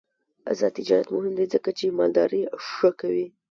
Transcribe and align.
آزاد 0.51 0.71
تجارت 0.79 1.07
مهم 1.15 1.33
دی 1.39 1.45
ځکه 1.53 1.69
چې 1.77 1.95
مالداري 1.99 2.41
ښه 2.67 2.89
کوي. 2.99 3.27